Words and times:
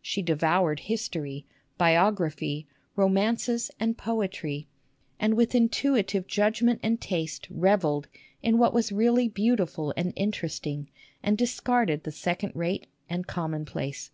She 0.00 0.22
devoured 0.22 0.78
history, 0.78 1.44
biography, 1.76 2.68
romances, 2.94 3.68
and 3.80 3.98
poetry, 3.98 4.68
and 5.18 5.34
with 5.34 5.56
intuitive 5.56 6.28
judgment 6.28 6.78
and 6.84 7.00
taste 7.00 7.48
revelled 7.50 8.06
in 8.44 8.58
what 8.58 8.72
was 8.72 8.92
really 8.92 9.28
beauti 9.28 9.68
ful 9.68 9.92
and 9.96 10.12
interesting, 10.14 10.88
and 11.20 11.36
discarded 11.36 12.04
the 12.04 12.12
second 12.12 12.52
rate 12.54 12.86
and 13.10 13.26
commonplace. 13.26 14.12